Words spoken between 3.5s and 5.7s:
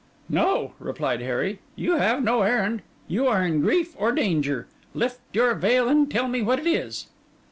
grief or danger. Lift your